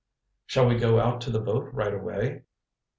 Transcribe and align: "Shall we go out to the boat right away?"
"Shall 0.47 0.65
we 0.67 0.79
go 0.79 0.99
out 0.99 1.21
to 1.21 1.29
the 1.29 1.39
boat 1.39 1.71
right 1.71 1.93
away?" 1.93 2.41